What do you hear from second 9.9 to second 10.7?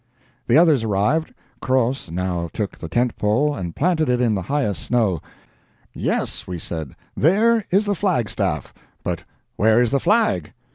the flag?"